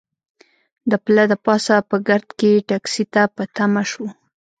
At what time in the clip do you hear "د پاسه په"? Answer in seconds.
1.31-1.95